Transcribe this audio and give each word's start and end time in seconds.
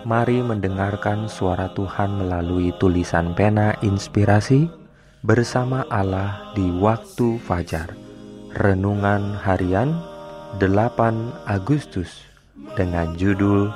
Mari 0.00 0.40
mendengarkan 0.40 1.28
suara 1.28 1.68
Tuhan 1.76 2.24
melalui 2.24 2.72
tulisan 2.80 3.36
pena 3.36 3.76
inspirasi 3.84 4.64
bersama 5.20 5.84
Allah 5.92 6.56
di 6.56 6.64
waktu 6.80 7.36
fajar. 7.44 7.92
Renungan 8.56 9.36
harian 9.36 9.92
8 10.56 11.44
Agustus 11.44 12.24
dengan 12.80 13.12
judul 13.20 13.68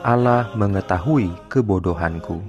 Allah 0.00 0.48
mengetahui 0.56 1.28
kebodohanku. 1.52 2.40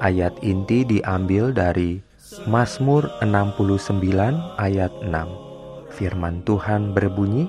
Ayat 0.00 0.32
inti 0.40 0.88
diambil 0.88 1.52
dari 1.52 2.00
Mazmur 2.48 3.12
69 3.20 4.00
ayat 4.56 4.92
6. 5.04 5.28
Firman 5.92 6.40
Tuhan 6.48 6.96
berbunyi, 6.96 7.44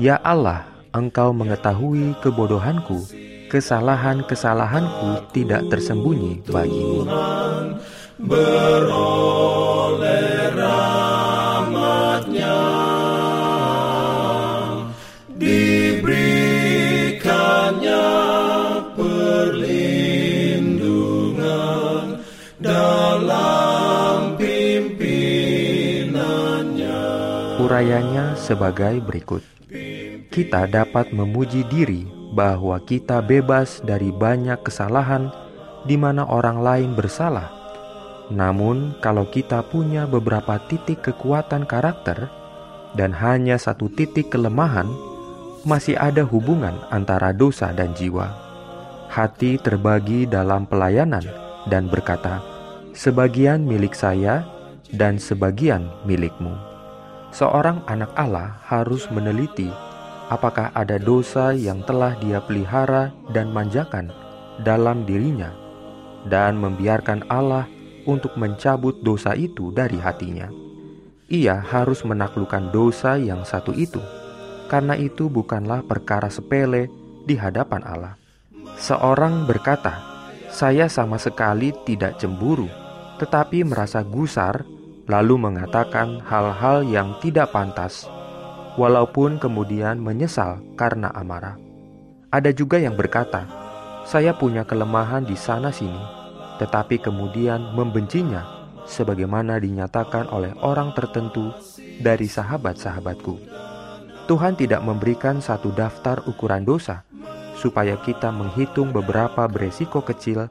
"Ya 0.00 0.16
Allah, 0.24 0.64
Engkau 0.96 1.36
mengetahui 1.36 2.16
kebodohanku." 2.24 3.25
Kesalahan-kesalahanku 3.50 5.30
tidak 5.34 5.66
tersembunyi 5.70 6.42
bagimu. 6.46 7.06
Urayanya 27.66 28.38
sebagai 28.38 29.02
berikut. 29.02 29.42
Kita 30.30 30.70
dapat 30.70 31.10
memuji 31.10 31.66
diri 31.66 32.15
bahwa 32.36 32.76
kita 32.84 33.24
bebas 33.24 33.80
dari 33.80 34.12
banyak 34.12 34.60
kesalahan 34.60 35.32
di 35.88 35.96
mana 35.96 36.28
orang 36.28 36.60
lain 36.60 36.90
bersalah. 36.92 37.48
Namun, 38.28 38.92
kalau 39.00 39.24
kita 39.24 39.64
punya 39.64 40.04
beberapa 40.04 40.60
titik 40.68 41.00
kekuatan 41.00 41.64
karakter 41.64 42.28
dan 42.92 43.16
hanya 43.16 43.56
satu 43.56 43.88
titik 43.88 44.28
kelemahan, 44.28 44.84
masih 45.64 45.96
ada 45.96 46.28
hubungan 46.28 46.76
antara 46.92 47.32
dosa 47.32 47.72
dan 47.72 47.96
jiwa. 47.96 48.28
Hati 49.08 49.56
terbagi 49.56 50.28
dalam 50.28 50.68
pelayanan 50.68 51.24
dan 51.72 51.88
berkata, 51.88 52.44
"Sebagian 52.92 53.64
milik 53.64 53.96
saya 53.96 54.44
dan 54.92 55.16
sebagian 55.16 55.88
milikmu." 56.04 56.52
Seorang 57.30 57.80
anak 57.88 58.10
Allah 58.18 58.58
harus 58.66 59.06
meneliti 59.08 59.70
apakah 60.26 60.74
ada 60.74 60.98
dosa 60.98 61.54
yang 61.54 61.82
telah 61.86 62.18
dia 62.18 62.42
pelihara 62.42 63.14
dan 63.30 63.54
manjakan 63.54 64.10
dalam 64.62 65.06
dirinya, 65.06 65.52
dan 66.26 66.58
membiarkan 66.58 67.28
Allah 67.30 67.70
untuk 68.06 68.34
mencabut 68.38 69.02
dosa 69.02 69.34
itu 69.38 69.70
dari 69.70 69.98
hatinya. 69.98 70.50
Ia 71.26 71.58
harus 71.58 72.06
menaklukkan 72.06 72.70
dosa 72.70 73.18
yang 73.18 73.42
satu 73.42 73.74
itu, 73.74 73.98
karena 74.70 74.94
itu 74.94 75.26
bukanlah 75.26 75.82
perkara 75.82 76.30
sepele 76.30 76.86
di 77.26 77.34
hadapan 77.34 77.82
Allah. 77.82 78.14
Seorang 78.78 79.46
berkata, 79.46 80.02
"Saya 80.50 80.86
sama 80.86 81.18
sekali 81.18 81.74
tidak 81.82 82.18
cemburu, 82.22 82.70
tetapi 83.18 83.66
merasa 83.66 84.02
gusar." 84.06 84.66
Lalu 85.06 85.38
mengatakan 85.38 86.18
hal-hal 86.26 86.82
yang 86.82 87.14
tidak 87.22 87.54
pantas 87.54 88.10
walaupun 88.76 89.40
kemudian 89.40 89.98
menyesal 90.00 90.60
karena 90.76 91.12
amarah. 91.12 91.56
Ada 92.32 92.52
juga 92.52 92.76
yang 92.76 92.94
berkata, 92.94 93.48
"Saya 94.04 94.36
punya 94.36 94.62
kelemahan 94.68 95.24
di 95.24 95.34
sana-sini," 95.34 96.00
tetapi 96.60 97.00
kemudian 97.00 97.72
membencinya, 97.72 98.44
sebagaimana 98.86 99.58
dinyatakan 99.58 100.30
oleh 100.30 100.52
orang 100.62 100.92
tertentu 100.94 101.50
dari 102.00 102.28
sahabat-sahabatku. 102.28 103.34
Tuhan 104.26 104.58
tidak 104.58 104.82
memberikan 104.82 105.38
satu 105.38 105.70
daftar 105.70 106.22
ukuran 106.26 106.66
dosa 106.66 107.06
supaya 107.56 107.96
kita 108.04 108.28
menghitung 108.34 108.92
beberapa 108.92 109.48
beresiko 109.48 110.04
kecil 110.04 110.50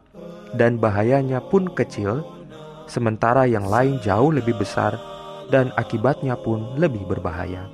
dan 0.55 0.79
bahayanya 0.79 1.43
pun 1.43 1.69
kecil, 1.69 2.23
sementara 2.87 3.45
yang 3.45 3.67
lain 3.67 3.99
jauh 4.01 4.31
lebih 4.31 4.55
besar 4.57 4.97
dan 5.53 5.69
akibatnya 5.75 6.33
pun 6.39 6.73
lebih 6.79 7.03
berbahaya. 7.05 7.67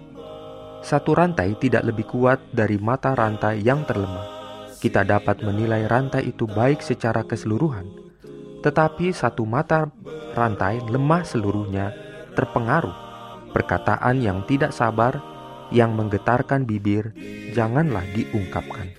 Satu 0.81 1.13
rantai 1.13 1.53
tidak 1.61 1.85
lebih 1.85 2.09
kuat 2.09 2.41
dari 2.49 2.81
mata 2.81 3.13
rantai 3.13 3.61
yang 3.61 3.85
terlemah. 3.85 4.25
Kita 4.81 5.05
dapat 5.05 5.45
menilai 5.45 5.85
rantai 5.85 6.33
itu 6.33 6.49
baik 6.49 6.81
secara 6.81 7.21
keseluruhan, 7.21 7.85
tetapi 8.65 9.13
satu 9.13 9.45
mata 9.45 9.93
rantai 10.33 10.81
lemah 10.89 11.21
seluruhnya 11.21 11.93
terpengaruh. 12.33 13.13
Perkataan 13.53 14.25
yang 14.25 14.41
tidak 14.49 14.73
sabar, 14.73 15.21
yang 15.69 15.93
menggetarkan 15.93 16.65
bibir, 16.65 17.13
janganlah 17.53 18.01
diungkapkan. 18.17 18.97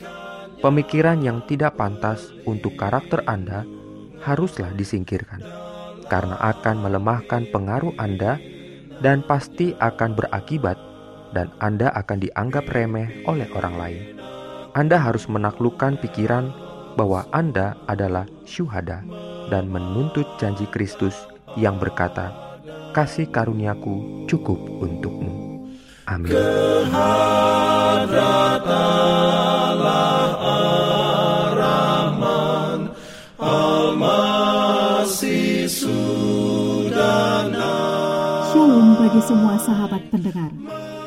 Pemikiran 0.62 1.18
yang 1.18 1.42
tidak 1.50 1.74
pantas 1.74 2.30
untuk 2.46 2.78
karakter 2.78 3.26
Anda 3.26 3.66
haruslah 4.22 4.70
disingkirkan, 4.78 5.42
karena 6.06 6.38
akan 6.38 6.76
melemahkan 6.78 7.50
pengaruh 7.50 7.98
Anda 7.98 8.38
dan 9.02 9.26
pasti 9.26 9.74
akan 9.74 10.14
berakibat 10.14 10.91
dan 11.32 11.50
Anda 11.58 11.90
akan 11.96 12.18
dianggap 12.20 12.68
remeh 12.68 13.24
oleh 13.24 13.48
orang 13.56 13.74
lain. 13.76 14.02
Anda 14.72 14.96
harus 15.00 15.28
menaklukkan 15.28 16.00
pikiran 16.00 16.52
bahwa 16.96 17.28
Anda 17.32 17.76
adalah 17.88 18.28
syuhada 18.44 19.04
dan 19.48 19.68
menuntut 19.68 20.24
janji 20.40 20.64
Kristus 20.68 21.16
yang 21.56 21.76
berkata, 21.76 22.32
"Kasih 22.96 23.28
karuniaku 23.28 24.24
cukup 24.28 24.60
untukmu." 24.80 25.68
Amin. 26.08 26.36
Bagi 39.02 39.28
semua 39.28 39.60
sahabat 39.60 40.08
pendengar. 40.08 40.81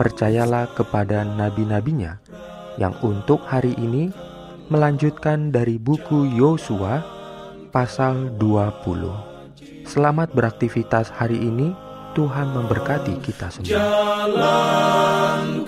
percayalah 0.00 0.72
kepada 0.72 1.28
nabi-nabinya 1.28 2.16
yang 2.80 2.96
untuk 3.04 3.44
hari 3.44 3.76
ini 3.76 4.08
melanjutkan 4.72 5.52
dari 5.52 5.76
buku 5.76 6.24
Yosua 6.40 7.04
pasal 7.68 8.32
20. 8.40 9.84
Selamat 9.84 10.32
beraktivitas 10.32 11.12
hari 11.12 11.36
ini. 11.36 11.76
Tuhan 12.10 12.50
memberkati 12.50 13.22
kita 13.22 13.54
semua. 13.54 13.70
Jalan 13.70 15.62